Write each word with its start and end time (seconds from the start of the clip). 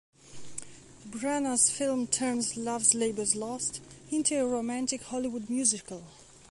Branagh's 1.11 1.69
film 1.69 2.07
turns 2.07 2.57
"Love's 2.57 2.95
Labour's 2.95 3.35
Lost" 3.35 3.81
into 4.09 4.33
a 4.41 4.47
romantic 4.47 5.03
Hollywood 5.03 5.47
musical. 5.47 6.03